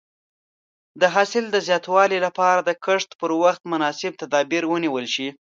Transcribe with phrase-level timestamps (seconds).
[1.01, 5.27] د حاصل د زیاتوالي لپاره د کښت پر وخت مناسب تدابیر ونیول شي.